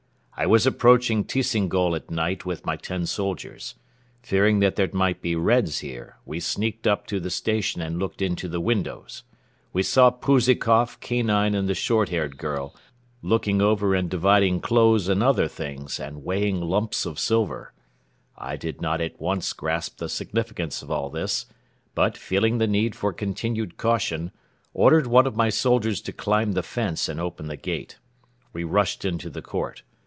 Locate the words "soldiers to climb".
25.49-26.53